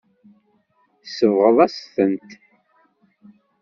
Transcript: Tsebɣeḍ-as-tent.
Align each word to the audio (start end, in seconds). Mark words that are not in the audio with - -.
Tsebɣeḍ-as-tent. 1.03 2.29